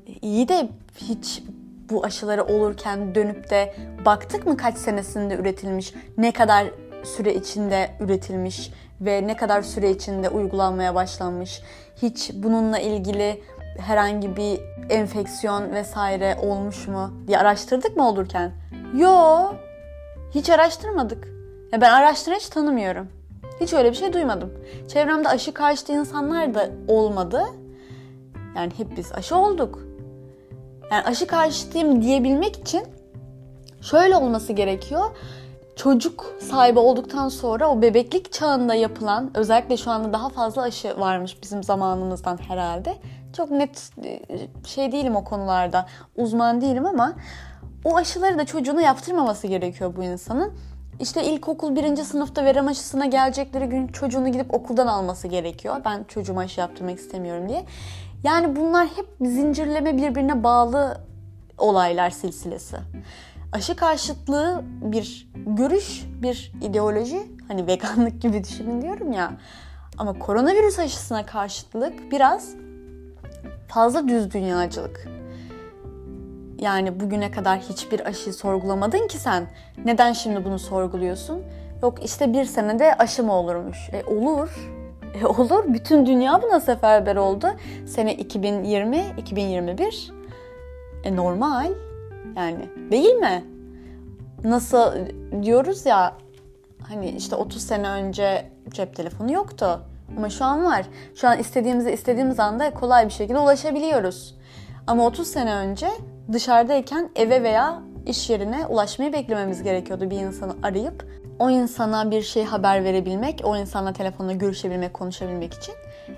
E, 0.07 0.13
iyi 0.23 0.49
de 0.49 0.69
hiç 0.97 1.43
bu 1.91 2.05
aşıları 2.05 2.45
olurken 2.45 3.15
dönüp 3.15 3.51
de 3.51 3.75
baktık 4.05 4.47
mı 4.47 4.57
kaç 4.57 4.79
senesinde 4.79 5.35
üretilmiş, 5.35 5.95
ne 6.19 6.33
kadar 6.33 6.67
süre 7.05 7.35
içinde 7.35 7.91
üretilmiş 8.01 8.71
ve 9.01 9.27
ne 9.27 9.37
kadar 9.37 9.63
süre 9.63 9.91
içinde 9.91 10.29
uygulanmaya 10.29 10.95
başlanmış. 10.95 11.63
Hiç 12.03 12.31
bununla 12.35 12.79
ilgili 12.79 13.43
herhangi 13.79 14.37
bir 14.37 14.61
enfeksiyon 14.91 15.73
vesaire 15.73 16.39
olmuş 16.43 16.89
mu 16.89 17.11
diye 17.27 17.39
araştırdık 17.39 17.97
mı 17.97 18.09
olurken? 18.09 18.53
Yo, 18.95 19.53
hiç 20.35 20.51
araştırmadık. 20.51 21.29
Ya 21.73 21.81
ben 21.81 21.91
araştıran 21.91 22.37
hiç 22.37 22.49
tanımıyorum. 22.49 23.09
Hiç 23.61 23.73
öyle 23.73 23.91
bir 23.91 23.97
şey 23.97 24.13
duymadım. 24.13 24.53
Çevremde 24.89 25.29
aşı 25.29 25.55
karşıtı 25.55 25.93
insanlar 25.93 26.55
da 26.55 26.71
olmadı. 26.89 27.43
Yani 28.57 28.73
hep 28.77 28.97
biz 28.97 29.13
aşı 29.13 29.37
olduk. 29.37 29.79
Yani 30.91 31.05
aşı 31.05 31.27
karşıtıyım 31.27 32.03
diyebilmek 32.03 32.57
için 32.57 32.83
şöyle 33.81 34.17
olması 34.17 34.53
gerekiyor. 34.53 35.05
Çocuk 35.77 36.35
sahibi 36.41 36.79
olduktan 36.79 37.29
sonra 37.29 37.71
o 37.71 37.83
bebeklik 37.83 38.33
çağında 38.33 38.75
yapılan 38.75 39.31
özellikle 39.35 39.77
şu 39.77 39.91
anda 39.91 40.13
daha 40.13 40.29
fazla 40.29 40.63
aşı 40.63 41.01
varmış 41.01 41.43
bizim 41.43 41.63
zamanımızdan 41.63 42.39
herhalde. 42.49 42.95
Çok 43.37 43.51
net 43.51 43.91
e, 44.05 44.21
şey 44.67 44.93
değilim 44.93 45.17
o 45.17 45.25
konularda. 45.25 45.87
Uzman 46.17 46.61
değilim 46.61 46.87
ama 46.87 47.15
o 47.85 47.97
aşıları 47.97 48.39
da 48.39 48.47
çocuğuna 48.47 48.83
yaptırmaması 48.83 49.47
gerekiyor 49.47 49.97
bu 49.97 50.05
insanın. 50.05 50.53
İşte 51.01 51.25
ilkokul 51.25 51.77
birinci 51.77 52.05
sınıfta 52.05 52.45
verem 52.45 52.69
aşısına 52.69 53.07
gelecekleri 53.07 53.67
gün 53.67 53.89
çocuğunu 53.89 54.33
gidip 54.33 54.55
okuldan 54.55 54.87
alması 54.87 55.29
gerekiyor. 55.29 55.77
Ben 55.85 56.05
çocuğuma 56.05 56.41
aşı 56.41 56.61
yaptırmak 56.61 56.99
istemiyorum 56.99 57.49
diye. 57.49 57.65
Yani 58.25 58.57
bunlar 58.57 58.87
hep 58.87 59.07
zincirleme 59.21 59.97
birbirine 59.97 60.45
bağlı 60.45 61.01
olaylar 61.59 62.11
silsilesi. 62.11 62.77
Aşı 63.53 63.77
karşıtlığı 63.77 64.63
bir 64.65 65.31
görüş, 65.37 66.05
bir 66.23 66.53
ideoloji. 66.63 67.23
Hani 67.49 67.67
veganlık 67.67 68.23
gibi 68.23 68.45
düşünün 68.45 68.83
diyorum 68.83 69.13
ya. 69.13 69.33
Ama 69.99 70.19
koronavirüs 70.19 70.79
aşısına 70.79 71.27
karşıtlık 71.27 72.13
biraz 72.13 72.49
fazla 73.69 74.09
düz 74.09 74.31
dünyacılık. 74.31 75.20
Yani 76.61 77.01
bugüne 77.01 77.31
kadar 77.31 77.59
hiçbir 77.59 78.07
aşıyı 78.07 78.35
sorgulamadın 78.35 79.09
ki 79.09 79.19
sen. 79.19 79.47
Neden 79.85 80.13
şimdi 80.13 80.45
bunu 80.45 80.59
sorguluyorsun? 80.59 81.43
Yok 81.83 82.05
işte 82.05 82.33
bir 82.33 82.45
senede 82.45 82.95
aşı 82.95 83.23
mı 83.23 83.33
olurmuş? 83.33 83.91
E 83.93 84.05
olur. 84.05 84.71
E 85.21 85.27
olur. 85.27 85.65
Bütün 85.69 86.07
dünya 86.07 86.43
buna 86.43 86.61
seferber 86.61 87.17
oldu. 87.17 87.47
Sene 87.87 88.15
2020, 88.15 89.05
2021. 89.19 90.13
E 91.05 91.17
normal. 91.17 91.71
Yani 92.37 92.69
değil 92.91 93.15
mi? 93.15 93.45
Nasıl 94.45 94.93
diyoruz 95.43 95.87
ya 95.87 96.15
hani 96.89 97.11
işte 97.11 97.37
30 97.37 97.63
sene 97.63 97.89
önce 97.89 98.51
cep 98.71 98.97
telefonu 98.97 99.33
yoktu. 99.33 99.81
Ama 100.17 100.31
şu 100.31 100.45
an 100.45 100.65
var. 100.65 100.87
Şu 101.15 101.29
an 101.29 101.39
istediğimize 101.39 101.93
istediğimiz 101.93 102.41
anda 102.41 102.75
kolay 102.75 103.05
bir 103.07 103.13
şekilde 103.13 103.39
ulaşabiliyoruz. 103.39 104.35
Ama 104.87 105.07
30 105.07 105.27
sene 105.29 105.55
önce 105.55 105.89
dışarıdayken 106.33 107.11
eve 107.17 107.43
veya 107.43 107.83
iş 108.07 108.31
yerine 108.31 108.67
ulaşmayı 108.67 109.13
beklememiz 109.13 109.63
gerekiyordu 109.63 110.11
bir 110.11 110.17
insanı 110.17 110.53
arayıp 110.63 111.21
o 111.39 111.51
insana 111.51 112.11
bir 112.11 112.23
şey 112.23 112.45
haber 112.45 112.85
verebilmek, 112.85 113.41
o 113.45 113.57
insanla 113.57 113.93
telefonla 113.93 114.33
görüşebilmek, 114.33 114.95
konuşabilmek 114.95 115.55
için 115.55 115.75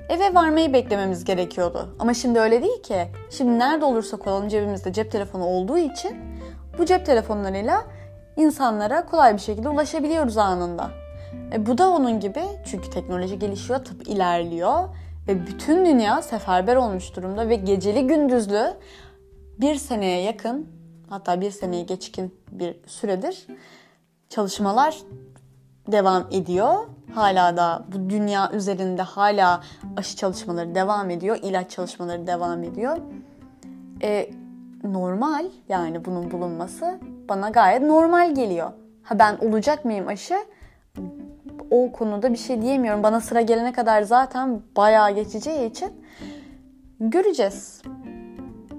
eve 0.09 0.35
varmayı 0.35 0.73
beklememiz 0.73 1.25
gerekiyordu. 1.25 1.97
Ama 1.99 2.14
şimdi 2.14 2.40
öyle 2.40 2.62
değil 2.62 2.83
ki. 2.83 3.09
Şimdi 3.31 3.59
nerede 3.59 3.85
olursak 3.85 4.26
olalım 4.26 4.49
cebimizde 4.49 4.92
cep 4.92 5.12
telefonu 5.12 5.45
olduğu 5.45 5.78
için 5.78 6.16
bu 6.78 6.87
cep 6.87 7.07
telefonlarıyla 7.07 7.85
insanlara 8.37 9.07
kolay 9.07 9.35
bir 9.35 9.40
şekilde 9.40 9.69
ulaşabiliyoruz 9.69 10.38
anında. 10.38 10.90
E 11.52 11.66
bu 11.66 11.78
da 11.78 11.88
onun 11.88 12.21
gibi 12.21 12.42
çünkü 12.64 12.90
teknoloji 12.90 13.38
gelişiyor, 13.38 13.85
tıp 13.85 14.09
ilerliyor 14.09 14.88
ve 15.28 15.47
bütün 15.47 15.87
dünya 15.87 16.23
seferber 16.23 16.76
olmuş 16.76 17.16
durumda 17.16 17.49
ve 17.49 17.54
geceli 17.54 18.07
gündüzlü 18.07 18.75
bir 19.62 19.75
seneye 19.75 20.23
yakın 20.23 20.69
hatta 21.09 21.40
bir 21.40 21.50
seneye 21.50 21.83
geçkin 21.83 22.35
bir 22.50 22.76
süredir 22.87 23.47
çalışmalar 24.28 24.99
devam 25.92 26.26
ediyor. 26.31 26.75
Hala 27.14 27.57
da 27.57 27.85
bu 27.92 28.11
dünya 28.11 28.52
üzerinde 28.52 29.02
hala 29.02 29.62
aşı 29.97 30.16
çalışmaları 30.16 30.75
devam 30.75 31.11
ediyor. 31.11 31.38
ilaç 31.42 31.71
çalışmaları 31.71 32.26
devam 32.26 32.62
ediyor. 32.64 32.99
E, 34.02 34.31
normal 34.85 35.47
yani 35.69 36.04
bunun 36.04 36.31
bulunması 36.31 36.99
bana 37.28 37.50
gayet 37.50 37.83
normal 37.83 38.35
geliyor. 38.35 38.71
Ha 39.02 39.19
ben 39.19 39.37
olacak 39.37 39.85
mıyım 39.85 40.09
aşı? 40.09 40.37
O 41.71 41.92
konuda 41.92 42.33
bir 42.33 42.38
şey 42.38 42.62
diyemiyorum. 42.62 43.02
Bana 43.02 43.21
sıra 43.21 43.40
gelene 43.40 43.73
kadar 43.73 44.02
zaten 44.02 44.61
bayağı 44.76 45.11
geçeceği 45.11 45.71
için 45.71 45.92
göreceğiz. 47.00 47.83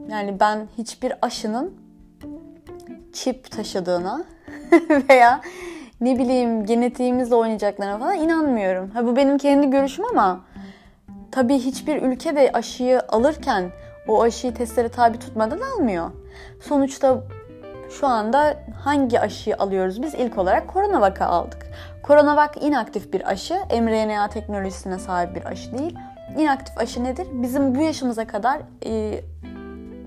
Yani 0.09 0.39
ben 0.39 0.67
hiçbir 0.77 1.13
aşının 1.21 1.73
çip 3.13 3.51
taşıdığına 3.51 4.23
veya 5.09 5.41
ne 6.01 6.19
bileyim 6.19 6.65
genetiğimizle 6.65 7.35
oynayacaklarına 7.35 7.99
falan 7.99 8.15
inanmıyorum. 8.15 8.89
Ha 8.89 9.05
bu 9.05 9.15
benim 9.15 9.37
kendi 9.37 9.69
görüşüm 9.69 10.05
ama 10.05 10.41
tabii 11.31 11.59
hiçbir 11.59 12.01
ülke 12.01 12.35
de 12.35 12.51
aşıyı 12.53 13.01
alırken 13.09 13.71
o 14.07 14.21
aşıyı 14.21 14.53
testlere 14.53 14.89
tabi 14.89 15.19
tutmadan 15.19 15.59
almıyor. 15.59 16.11
Sonuçta 16.61 17.23
şu 17.89 18.07
anda 18.07 18.57
hangi 18.83 19.19
aşıyı 19.19 19.57
alıyoruz? 19.57 20.01
Biz 20.01 20.13
ilk 20.13 20.37
olarak 20.37 20.67
koronavak 20.67 21.21
aldık. 21.21 21.67
Koronavak 22.03 22.63
inaktif 22.63 23.13
bir 23.13 23.29
aşı, 23.29 23.55
mRNA 23.81 24.29
teknolojisine 24.29 24.99
sahip 24.99 25.35
bir 25.35 25.45
aşı 25.45 25.77
değil. 25.77 25.95
İnaktif 26.37 26.77
aşı 26.77 27.03
nedir? 27.03 27.27
Bizim 27.33 27.75
bu 27.75 27.81
yaşımıza 27.81 28.27
kadar 28.27 28.61
e, 28.85 29.21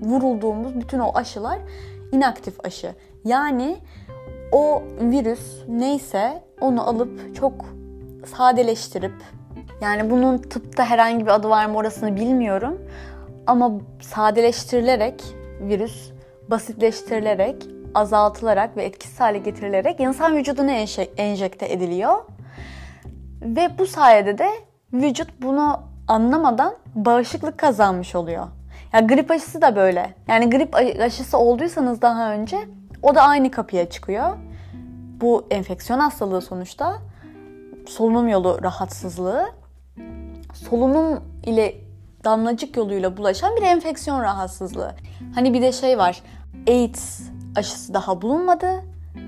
vurulduğumuz 0.01 0.79
bütün 0.79 0.99
o 0.99 1.11
aşılar 1.15 1.59
inaktif 2.11 2.65
aşı. 2.65 2.95
Yani 3.25 3.77
o 4.51 4.83
virüs 5.01 5.63
neyse 5.67 6.43
onu 6.61 6.87
alıp 6.87 7.35
çok 7.35 7.53
sadeleştirip 8.25 9.13
yani 9.81 10.09
bunun 10.09 10.37
tıpta 10.37 10.85
herhangi 10.85 11.25
bir 11.25 11.31
adı 11.31 11.49
var 11.49 11.65
mı 11.65 11.77
orasını 11.77 12.15
bilmiyorum. 12.15 12.81
Ama 13.47 13.71
sadeleştirilerek 14.01 15.23
virüs 15.61 16.11
basitleştirilerek, 16.49 17.55
azaltılarak 17.95 18.77
ve 18.77 18.83
etkisiz 18.83 19.19
hale 19.19 19.37
getirilerek 19.37 19.99
insan 19.99 20.37
vücuduna 20.37 20.71
enjekte 21.17 21.73
ediliyor. 21.73 22.17
Ve 23.41 23.69
bu 23.79 23.85
sayede 23.85 24.37
de 24.37 24.49
vücut 24.93 25.41
bunu 25.41 25.79
anlamadan 26.07 26.75
bağışıklık 26.95 27.57
kazanmış 27.57 28.15
oluyor. 28.15 28.47
Ya 28.97 29.01
grip 29.01 29.31
aşısı 29.31 29.61
da 29.61 29.75
böyle. 29.75 30.13
Yani 30.27 30.49
grip 30.49 30.75
aşısı 31.01 31.37
olduysanız 31.37 32.01
daha 32.01 32.31
önce 32.31 32.57
o 33.01 33.15
da 33.15 33.21
aynı 33.21 33.51
kapıya 33.51 33.89
çıkıyor. 33.89 34.37
Bu 35.21 35.47
enfeksiyon 35.49 35.99
hastalığı 35.99 36.41
sonuçta. 36.41 36.97
Solunum 37.87 38.27
yolu 38.27 38.59
rahatsızlığı. 38.63 39.45
Solunum 40.53 41.23
ile 41.45 41.75
damlacık 42.23 42.77
yoluyla 42.77 43.17
bulaşan 43.17 43.55
bir 43.55 43.61
enfeksiyon 43.61 44.21
rahatsızlığı. 44.21 44.95
Hani 45.35 45.53
bir 45.53 45.61
de 45.61 45.71
şey 45.71 45.97
var. 45.97 46.21
AIDS 46.67 47.21
aşısı 47.55 47.93
daha 47.93 48.21
bulunmadı. 48.21 48.83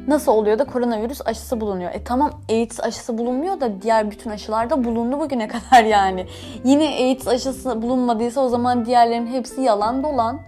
Nasıl 0.10 0.32
oluyor 0.32 0.60
da 0.60 0.66
koronavirüs 0.66 1.22
aşısı 1.26 1.62
bulunuyor? 1.62 1.92
E 1.94 2.04
tamam 2.04 2.32
AIDS 2.50 2.80
aşısı 2.80 3.18
bulunmuyor 3.18 3.62
da 3.62 3.82
diğer 3.82 4.12
bütün 4.12 4.30
aşılarda 4.30 4.84
bulundu 4.84 5.20
bugüne 5.20 5.48
kadar 5.72 5.84
yani. 5.84 6.26
Yine 6.64 6.88
AIDS 6.88 7.28
aşısı 7.28 7.82
bulunmadıysa 7.82 8.42
o 8.42 8.50
zaman 8.50 8.86
diğerlerin 8.86 9.28
hepsi 9.28 9.62
yalan 9.62 10.04
dolan. 10.04 10.40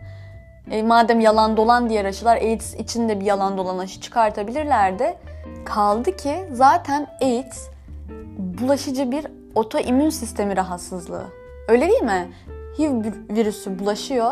E, 0.72 0.84
madem 0.84 1.20
yalan 1.20 1.58
dolan 1.58 1.90
diğer 1.90 2.06
aşılar 2.06 2.38
AIDS 2.38 2.74
için 2.74 3.10
de 3.10 3.20
bir 3.20 3.26
yalan 3.26 3.58
dolan 3.58 3.78
aşı 3.78 4.02
çıkartabilirlerdi. 4.02 5.18
Kaldı 5.66 6.18
ki 6.18 6.36
zaten 6.52 7.08
AIDS 7.22 7.70
bulaşıcı 8.38 9.12
bir 9.12 9.28
otoimmün 9.56 10.10
sistemi 10.10 10.58
rahatsızlığı. 10.58 11.24
Öyle 11.68 11.90
değil 11.90 12.04
mi? 12.04 12.32
HIV 12.78 13.04
virüsü 13.30 13.80
bulaşıyor 13.80 14.32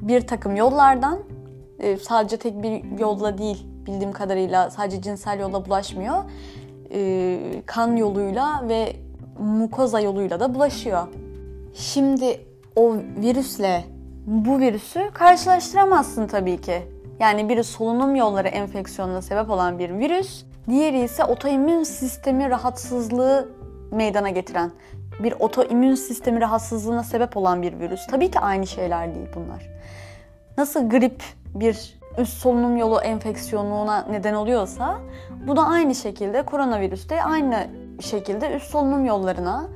bir 0.00 0.26
takım 0.26 0.56
yollardan. 0.56 1.18
E, 1.78 1.96
sadece 1.96 2.36
tek 2.36 2.62
bir 2.62 2.98
yolla 2.98 3.38
değil 3.38 3.71
bildiğim 3.86 4.12
kadarıyla 4.12 4.70
sadece 4.70 5.02
cinsel 5.02 5.40
yolla 5.40 5.66
bulaşmıyor. 5.66 6.16
E, 6.94 7.38
kan 7.66 7.96
yoluyla 7.96 8.68
ve 8.68 8.96
mukoza 9.38 10.00
yoluyla 10.00 10.40
da 10.40 10.54
bulaşıyor. 10.54 11.06
Şimdi 11.74 12.40
o 12.76 12.94
virüsle 13.22 13.84
bu 14.26 14.60
virüsü 14.60 15.10
karşılaştıramazsın 15.14 16.26
tabii 16.26 16.60
ki. 16.60 16.82
Yani 17.20 17.48
biri 17.48 17.64
solunum 17.64 18.14
yolları 18.14 18.48
enfeksiyonuna 18.48 19.22
sebep 19.22 19.50
olan 19.50 19.78
bir 19.78 19.98
virüs, 19.98 20.44
diğeri 20.68 21.00
ise 21.00 21.24
otoimmün 21.24 21.82
sistemi 21.82 22.50
rahatsızlığı 22.50 23.48
meydana 23.90 24.30
getiren 24.30 24.70
bir 25.22 25.34
otoimmün 25.38 25.94
sistemi 25.94 26.40
rahatsızlığına 26.40 27.04
sebep 27.04 27.36
olan 27.36 27.62
bir 27.62 27.80
virüs. 27.80 28.06
Tabii 28.06 28.30
ki 28.30 28.38
aynı 28.38 28.66
şeyler 28.66 29.14
değil 29.14 29.28
bunlar. 29.34 29.70
Nasıl 30.58 30.90
grip 30.90 31.22
bir 31.54 32.01
üst 32.18 32.32
solunum 32.32 32.76
yolu 32.76 33.00
enfeksiyonuna 33.00 34.06
neden 34.10 34.34
oluyorsa 34.34 34.98
bu 35.46 35.56
da 35.56 35.66
aynı 35.66 35.94
şekilde 35.94 36.42
koronavirüs 36.42 37.08
de 37.08 37.22
aynı 37.22 37.66
şekilde 38.00 38.56
üst 38.56 38.70
solunum 38.70 39.04
yollarına 39.04 39.68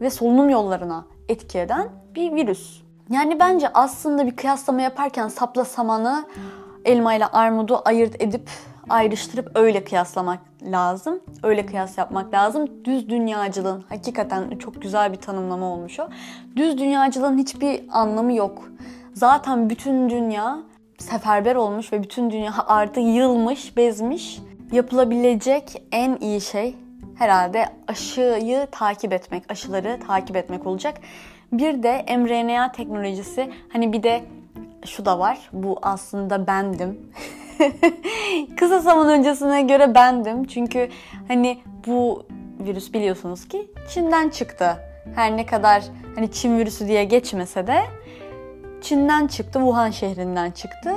ve 0.00 0.10
solunum 0.10 0.50
yollarına 0.50 1.04
etki 1.28 1.58
eden 1.58 1.88
bir 2.14 2.32
virüs. 2.32 2.82
Yani 3.10 3.40
bence 3.40 3.68
aslında 3.74 4.26
bir 4.26 4.36
kıyaslama 4.36 4.82
yaparken 4.82 5.28
sapla 5.28 5.64
samanı 5.64 6.24
elma 6.84 7.14
ile 7.14 7.26
armudu 7.26 7.82
ayırt 7.84 8.22
edip 8.22 8.50
ayrıştırıp 8.88 9.50
öyle 9.54 9.84
kıyaslamak 9.84 10.38
lazım. 10.62 11.20
Öyle 11.42 11.66
kıyas 11.66 11.98
yapmak 11.98 12.34
lazım. 12.34 12.84
Düz 12.84 13.08
dünyacılığın 13.08 13.84
hakikaten 13.88 14.58
çok 14.58 14.82
güzel 14.82 15.12
bir 15.12 15.16
tanımlama 15.16 15.66
olmuş 15.66 16.00
o. 16.00 16.08
Düz 16.56 16.78
dünyacılığın 16.78 17.38
hiçbir 17.38 17.84
anlamı 17.90 18.32
yok. 18.32 18.68
Zaten 19.14 19.70
bütün 19.70 20.10
dünya 20.10 20.58
seferber 21.02 21.54
olmuş 21.54 21.92
ve 21.92 22.02
bütün 22.02 22.30
dünya 22.30 22.54
artık 22.66 23.04
yılmış, 23.04 23.76
bezmiş. 23.76 24.38
Yapılabilecek 24.72 25.82
en 25.92 26.16
iyi 26.20 26.40
şey 26.40 26.74
herhalde 27.18 27.66
aşıyı 27.88 28.66
takip 28.70 29.12
etmek, 29.12 29.52
aşıları 29.52 30.00
takip 30.06 30.36
etmek 30.36 30.66
olacak. 30.66 31.00
Bir 31.52 31.82
de 31.82 32.16
mRNA 32.16 32.72
teknolojisi. 32.72 33.50
Hani 33.72 33.92
bir 33.92 34.02
de 34.02 34.24
şu 34.86 35.04
da 35.04 35.18
var. 35.18 35.38
Bu 35.52 35.78
aslında 35.82 36.46
bendim. 36.46 37.00
Kısa 38.56 38.78
zaman 38.78 39.08
öncesine 39.08 39.62
göre 39.62 39.94
bendim. 39.94 40.44
Çünkü 40.44 40.88
hani 41.28 41.58
bu 41.86 42.26
virüs 42.60 42.92
biliyorsunuz 42.92 43.48
ki 43.48 43.70
Çin'den 43.88 44.28
çıktı. 44.28 44.76
Her 45.14 45.36
ne 45.36 45.46
kadar 45.46 45.82
hani 46.14 46.32
Çin 46.32 46.58
virüsü 46.58 46.88
diye 46.88 47.04
geçmese 47.04 47.66
de 47.66 47.82
Çin'den 48.82 49.26
çıktı, 49.26 49.58
Wuhan 49.58 49.90
şehrinden 49.90 50.50
çıktı. 50.50 50.90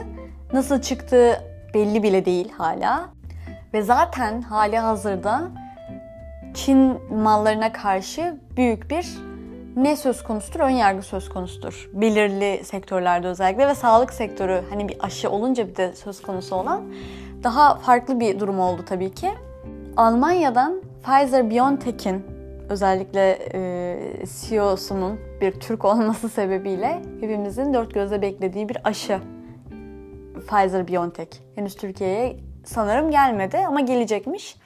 Nasıl 0.54 0.82
çıktığı 0.82 1.42
belli 1.74 2.04
bile 2.04 2.26
değil 2.26 2.52
hala. 2.52 3.10
Ve 3.74 3.82
zaten 3.82 4.42
hali 4.42 4.78
hazırda 4.78 5.42
Çin 6.54 7.00
mallarına 7.14 7.72
karşı 7.72 8.38
büyük 8.58 8.90
bir 8.90 9.18
ne 9.76 9.96
söz 9.96 10.24
konusudur? 10.24 10.60
Ön 10.60 10.70
yargı 10.70 11.02
söz 11.02 11.30
konusudur. 11.30 11.90
Belirli 11.94 12.66
sektörlerde 12.66 13.28
özellikle 13.28 13.68
ve 13.68 13.76
sağlık 13.76 14.14
sektörü 14.14 14.64
hani 14.70 14.88
bir 14.90 15.06
aşı 15.06 15.30
olunca 15.30 15.68
bir 15.68 15.76
de 15.76 15.94
söz 15.94 16.22
konusu 16.22 16.56
olan 16.56 16.84
daha 17.44 17.76
farklı 17.76 18.20
bir 18.20 18.40
durum 18.40 18.60
oldu 18.60 18.86
tabii 18.86 19.14
ki. 19.14 19.32
Almanya'dan 19.98 20.82
Pfizer-BioNTech'in 21.04 22.22
özellikle 22.70 23.40
e, 23.54 24.26
CEO'sunun 24.26 25.20
bir 25.46 25.60
Türk 25.60 25.86
olması 25.86 26.30
sebebiyle 26.30 27.02
hepimizin 27.22 27.74
dört 27.74 27.94
gözle 27.94 28.22
beklediği 28.22 28.70
bir 28.70 28.88
aşı 28.88 29.20
Pfizer-BioNTech. 30.48 31.28
Henüz 31.56 31.76
Türkiye'ye 31.76 32.40
sanırım 32.66 33.12
gelmedi 33.12 33.58
ama 33.68 33.80
gelecekmiş. 33.80 34.58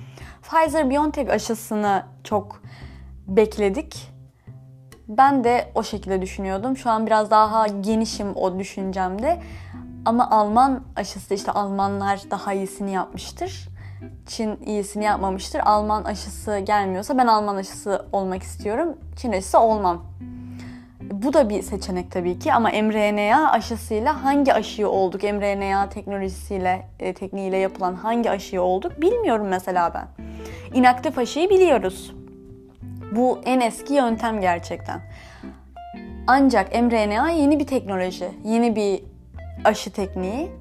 Pfizer-BioNTech 0.44 1.32
aşısını 1.32 2.04
çok 2.24 2.62
bekledik. 3.28 4.12
Ben 5.08 5.44
de 5.44 5.72
o 5.76 5.84
şekilde 5.84 6.22
düşünüyordum. 6.22 6.78
Şu 6.78 6.90
an 6.90 7.06
biraz 7.06 7.32
daha 7.32 7.68
genişim 7.68 8.36
o 8.36 8.60
düşüncemde. 8.60 9.42
Ama 10.06 10.30
Alman 10.30 10.84
aşısı 10.96 11.34
işte 11.34 11.52
Almanlar 11.52 12.22
daha 12.32 12.54
iyisini 12.54 12.92
yapmıştır. 12.92 13.70
Çin 14.28 14.60
iyisini 14.66 15.04
yapmamıştır. 15.04 15.62
Alman 15.66 16.04
aşısı 16.04 16.60
gelmiyorsa 16.60 17.18
ben 17.18 17.28
Alman 17.28 17.56
aşısı 17.56 18.06
olmak 18.12 18.44
istiyorum. 18.44 18.98
Çin 19.16 19.32
aşısı 19.32 19.60
olmam. 19.60 20.04
Bu 21.12 21.34
da 21.34 21.50
bir 21.50 21.62
seçenek 21.62 22.12
tabii 22.12 22.40
ki 22.40 22.54
ama 22.54 22.70
mRNA 22.70 23.52
aşısıyla 23.52 24.24
hangi 24.24 24.54
aşıyı 24.54 24.88
olduk? 24.88 25.24
mRNA 25.24 25.90
teknolojisiyle, 25.90 26.86
e, 27.00 27.14
tekniğiyle 27.14 27.58
yapılan 27.58 27.96
hangi 27.96 28.32
aşıyı 28.32 28.62
olduk 28.62 29.02
bilmiyorum 29.02 29.48
mesela 29.48 29.94
ben. 29.94 30.08
İnaktif 30.74 31.18
aşıyı 31.18 31.50
biliyoruz. 31.50 32.14
Bu 33.16 33.40
en 33.46 33.60
eski 33.60 33.94
yöntem 33.94 34.42
gerçekten. 34.42 35.02
Ancak 36.28 36.82
mRNA 36.82 37.30
yeni 37.30 37.60
bir 37.60 37.68
teknoloji, 37.68 38.30
yeni 38.44 38.76
bir 38.76 39.04
aşı 39.64 39.92
tekniği 39.92 40.52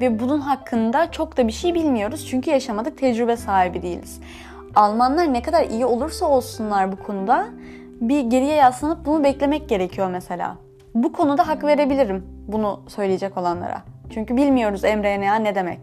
ve 0.00 0.20
bunun 0.20 0.40
hakkında 0.40 1.10
çok 1.10 1.36
da 1.36 1.48
bir 1.48 1.52
şey 1.52 1.74
bilmiyoruz 1.74 2.26
çünkü 2.30 2.50
yaşamadık, 2.50 2.98
tecrübe 2.98 3.36
sahibi 3.36 3.82
değiliz. 3.82 4.20
Almanlar 4.74 5.32
ne 5.32 5.42
kadar 5.42 5.64
iyi 5.64 5.86
olursa 5.86 6.26
olsunlar 6.26 6.92
bu 6.92 6.96
konuda 6.96 7.46
bir 8.00 8.20
geriye 8.20 8.54
yaslanıp 8.54 9.06
bunu 9.06 9.24
beklemek 9.24 9.68
gerekiyor 9.68 10.10
mesela. 10.10 10.56
Bu 10.94 11.12
konuda 11.12 11.48
hak 11.48 11.64
verebilirim 11.64 12.24
bunu 12.48 12.80
söyleyecek 12.88 13.36
olanlara. 13.36 13.82
Çünkü 14.10 14.36
bilmiyoruz 14.36 14.82
mRNA 14.82 15.34
ne 15.34 15.54
demek. 15.54 15.80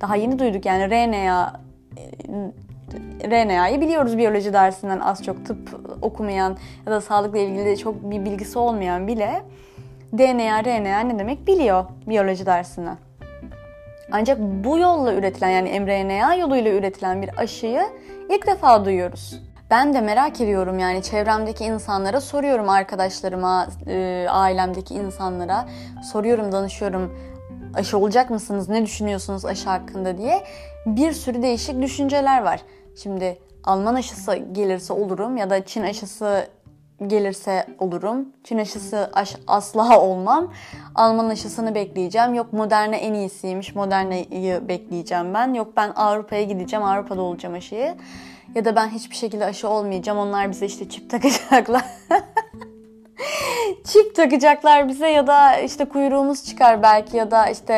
Daha 0.00 0.16
yeni 0.16 0.38
duyduk 0.38 0.66
yani 0.66 0.90
RNA 0.90 1.60
RNA'yı 3.30 3.80
biliyoruz 3.80 4.18
biyoloji 4.18 4.52
dersinden 4.52 5.00
az 5.00 5.24
çok 5.24 5.46
tıp 5.46 5.80
okumayan 6.02 6.56
ya 6.86 6.92
da 6.92 7.00
sağlıkla 7.00 7.38
ilgili 7.38 7.78
çok 7.78 8.10
bir 8.10 8.24
bilgisi 8.24 8.58
olmayan 8.58 9.06
bile 9.06 9.42
DNA, 10.18 10.64
RNA 10.64 11.00
ne 11.00 11.18
demek 11.18 11.46
biliyor 11.46 11.84
biyoloji 12.06 12.46
dersinden. 12.46 12.96
Ancak 14.12 14.38
bu 14.38 14.78
yolla 14.78 15.14
üretilen 15.14 15.50
yani 15.50 15.80
mRNA 15.80 16.34
yoluyla 16.34 16.72
üretilen 16.72 17.22
bir 17.22 17.30
aşıyı 17.38 17.82
ilk 18.30 18.46
defa 18.46 18.84
duyuyoruz. 18.84 19.43
Ben 19.70 19.94
de 19.94 20.00
merak 20.00 20.40
ediyorum 20.40 20.78
yani 20.78 21.02
çevremdeki 21.02 21.64
insanlara 21.64 22.20
soruyorum 22.20 22.68
arkadaşlarıma, 22.68 23.66
e, 23.86 24.26
ailemdeki 24.30 24.94
insanlara 24.94 25.68
soruyorum, 26.12 26.52
danışıyorum. 26.52 27.18
Aşı 27.74 27.98
olacak 27.98 28.30
mısınız? 28.30 28.68
Ne 28.68 28.82
düşünüyorsunuz 28.82 29.44
aşı 29.44 29.70
hakkında 29.70 30.18
diye. 30.18 30.44
Bir 30.86 31.12
sürü 31.12 31.42
değişik 31.42 31.82
düşünceler 31.82 32.42
var. 32.42 32.60
Şimdi 33.02 33.38
Alman 33.64 33.94
aşısı 33.94 34.36
gelirse 34.36 34.92
olurum 34.92 35.36
ya 35.36 35.50
da 35.50 35.64
Çin 35.64 35.82
aşısı 35.82 36.46
gelirse 37.06 37.66
olurum. 37.78 38.28
Çin 38.44 38.58
aşısı 38.58 39.10
aş 39.12 39.36
asla 39.46 40.00
olmam. 40.00 40.52
Alman 40.94 41.28
aşısını 41.28 41.74
bekleyeceğim. 41.74 42.34
Yok 42.34 42.52
Moderna 42.52 42.96
en 42.96 43.14
iyisiymiş. 43.14 43.74
Moderna'yı 43.74 44.68
bekleyeceğim 44.68 45.34
ben. 45.34 45.54
Yok 45.54 45.76
ben 45.76 45.92
Avrupa'ya 45.96 46.42
gideceğim. 46.42 46.84
Avrupa'da 46.84 47.22
olacağım 47.22 47.54
aşıyı. 47.54 47.94
Ya 48.54 48.64
da 48.64 48.76
ben 48.76 48.88
hiçbir 48.88 49.16
şekilde 49.16 49.44
aşı 49.44 49.68
olmayacağım. 49.68 50.18
Onlar 50.18 50.50
bize 50.50 50.66
işte 50.66 50.88
çip 50.88 51.10
takacaklar. 51.10 51.84
çip 53.84 54.14
takacaklar 54.14 54.88
bize 54.88 55.08
ya 55.08 55.26
da 55.26 55.58
işte 55.58 55.84
kuyruğumuz 55.84 56.44
çıkar 56.44 56.82
belki 56.82 57.16
ya 57.16 57.30
da 57.30 57.46
işte 57.46 57.74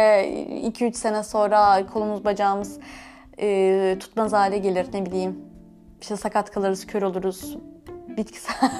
2-3 0.48 0.92
sene 0.92 1.22
sonra 1.22 1.86
kolumuz 1.86 2.24
bacağımız 2.24 2.78
e, 3.40 3.96
tutmaz 4.00 4.32
hale 4.32 4.58
gelir 4.58 4.86
ne 4.92 5.06
bileyim. 5.06 5.40
İşte 6.00 6.16
sakat 6.16 6.50
kalırız, 6.50 6.86
kör 6.86 7.02
oluruz. 7.02 7.56
Bitkisel 8.08 8.54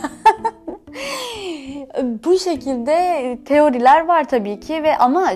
Bu 2.25 2.39
şekilde 2.39 3.39
teoriler 3.45 4.07
var 4.07 4.29
tabii 4.29 4.61
ki 4.61 4.83
ve 4.83 4.99
ama 4.99 5.33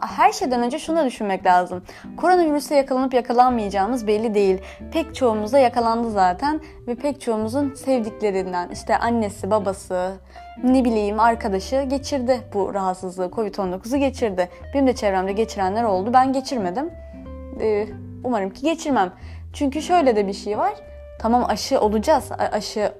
her 0.00 0.32
şeyden 0.32 0.62
önce 0.62 0.78
şunu 0.78 0.96
da 0.96 1.06
düşünmek 1.06 1.46
lazım. 1.46 1.82
Koronavirüse 2.16 2.74
yakalanıp 2.74 3.14
yakalanmayacağımız 3.14 4.06
belli 4.06 4.34
değil. 4.34 4.58
Pek 4.92 5.14
çoğumuz 5.14 5.52
da 5.52 5.58
yakalandı 5.58 6.10
zaten 6.10 6.60
ve 6.86 6.94
pek 6.94 7.20
çoğumuzun 7.20 7.74
sevdiklerinden 7.74 8.68
işte 8.72 8.98
annesi, 8.98 9.50
babası, 9.50 10.12
ne 10.64 10.84
bileyim 10.84 11.20
arkadaşı 11.20 11.82
geçirdi 11.82 12.40
bu 12.54 12.74
rahatsızlığı, 12.74 13.30
Covid-19'u 13.30 13.98
geçirdi. 13.98 14.48
Benim 14.74 14.86
de 14.86 14.94
çevremde 14.94 15.32
geçirenler 15.32 15.84
oldu. 15.84 16.10
Ben 16.12 16.32
geçirmedim. 16.32 16.90
Ee, 17.60 17.86
umarım 18.24 18.50
ki 18.50 18.62
geçirmem. 18.62 19.12
Çünkü 19.52 19.82
şöyle 19.82 20.16
de 20.16 20.26
bir 20.26 20.32
şey 20.32 20.58
var. 20.58 20.74
Tamam 21.18 21.44
aşı 21.48 21.80
olacağız. 21.80 22.32
Aşı 22.52 22.92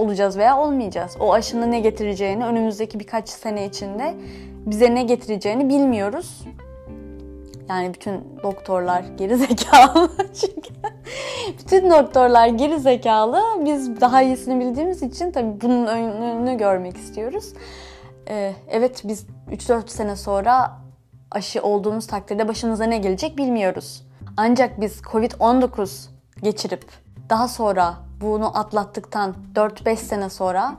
olacağız 0.00 0.38
veya 0.38 0.58
olmayacağız. 0.58 1.16
O 1.20 1.32
aşının 1.32 1.70
ne 1.70 1.80
getireceğini 1.80 2.44
önümüzdeki 2.44 3.00
birkaç 3.00 3.28
sene 3.28 3.66
içinde 3.66 4.14
bize 4.66 4.94
ne 4.94 5.02
getireceğini 5.02 5.68
bilmiyoruz. 5.68 6.44
Yani 7.68 7.94
bütün 7.94 8.24
doktorlar 8.42 9.04
geri 9.18 9.36
zekalı 9.36 10.10
çünkü 10.40 10.70
bütün 11.58 11.90
doktorlar 11.90 12.46
geri 12.46 12.80
zekalı. 12.80 13.42
Biz 13.64 14.00
daha 14.00 14.22
iyisini 14.22 14.60
bildiğimiz 14.60 15.02
için 15.02 15.30
tabii 15.30 15.60
bunun 15.60 15.86
önünü 15.86 16.58
görmek 16.58 16.96
istiyoruz. 16.96 17.52
Ee, 18.28 18.54
evet 18.68 19.02
biz 19.04 19.26
3-4 19.52 19.88
sene 19.88 20.16
sonra 20.16 20.80
aşı 21.30 21.62
olduğumuz 21.62 22.06
takdirde 22.06 22.48
başımıza 22.48 22.84
ne 22.84 22.98
gelecek 22.98 23.36
bilmiyoruz. 23.36 24.06
Ancak 24.36 24.80
biz 24.80 25.00
Covid-19 25.00 26.08
geçirip 26.42 26.84
daha 27.30 27.48
sonra 27.48 27.94
bunu 28.20 28.58
atlattıktan 28.58 29.34
4-5 29.54 29.96
sene 29.96 30.30
sonra 30.30 30.74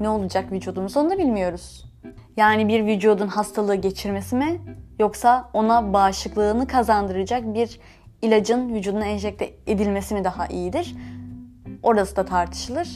ne 0.00 0.08
olacak 0.08 0.52
vücudumuz 0.52 0.96
onu 0.96 1.10
da 1.10 1.18
bilmiyoruz. 1.18 1.84
Yani 2.36 2.68
bir 2.68 2.86
vücudun 2.86 3.28
hastalığı 3.28 3.74
geçirmesi 3.74 4.36
mi 4.36 4.60
yoksa 4.98 5.50
ona 5.52 5.92
bağışıklığını 5.92 6.66
kazandıracak 6.66 7.54
bir 7.54 7.80
ilacın 8.22 8.74
vücuduna 8.74 9.04
enjekte 9.04 9.54
edilmesi 9.66 10.14
mi 10.14 10.24
daha 10.24 10.46
iyidir? 10.46 10.96
Orası 11.82 12.16
da 12.16 12.24
tartışılır. 12.24 12.88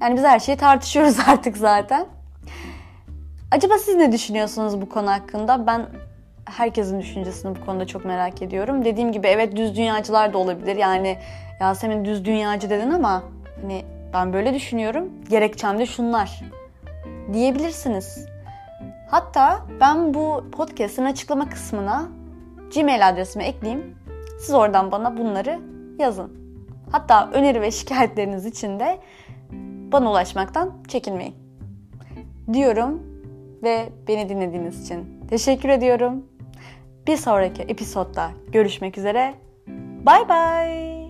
Yani 0.00 0.16
biz 0.16 0.24
her 0.24 0.38
şeyi 0.38 0.58
tartışıyoruz 0.58 1.16
artık 1.26 1.56
zaten. 1.56 2.06
Acaba 3.50 3.78
siz 3.78 3.96
ne 3.96 4.12
düşünüyorsunuz 4.12 4.80
bu 4.80 4.88
konu 4.88 5.10
hakkında? 5.10 5.66
Ben 5.66 5.86
herkesin 6.44 7.00
düşüncesini 7.00 7.56
bu 7.56 7.66
konuda 7.66 7.86
çok 7.86 8.04
merak 8.04 8.42
ediyorum. 8.42 8.84
Dediğim 8.84 9.12
gibi 9.12 9.26
evet 9.26 9.56
düz 9.56 9.76
dünyacılar 9.76 10.32
da 10.32 10.38
olabilir. 10.38 10.76
Yani 10.76 11.18
Yasemin 11.60 12.04
düz 12.04 12.24
dünyacı 12.24 12.70
dedin 12.70 12.90
ama 12.90 13.22
hani 13.62 13.84
ben 14.12 14.32
böyle 14.32 14.54
düşünüyorum. 14.54 15.08
Gerekçem 15.28 15.78
de 15.78 15.86
şunlar 15.86 16.40
diyebilirsiniz. 17.32 18.26
Hatta 19.10 19.66
ben 19.80 20.14
bu 20.14 20.44
podcast'ın 20.52 21.04
açıklama 21.04 21.48
kısmına 21.48 22.08
Gmail 22.74 23.08
adresimi 23.08 23.44
ekleyeyim. 23.44 23.96
Siz 24.40 24.54
oradan 24.54 24.92
bana 24.92 25.16
bunları 25.18 25.60
yazın. 25.98 26.32
Hatta 26.92 27.30
öneri 27.32 27.60
ve 27.60 27.70
şikayetleriniz 27.70 28.46
için 28.46 28.80
de 28.80 28.98
bana 29.92 30.10
ulaşmaktan 30.10 30.72
çekinmeyin. 30.88 31.34
Diyorum 32.52 33.02
ve 33.62 33.88
beni 34.08 34.28
dinlediğiniz 34.28 34.84
için 34.84 35.26
teşekkür 35.30 35.68
ediyorum. 35.68 36.24
Bir 37.06 37.16
sonraki 37.16 37.62
episodda 37.62 38.30
görüşmek 38.52 38.98
üzere. 38.98 39.34
Bye 40.06 40.28
bye. 40.28 41.03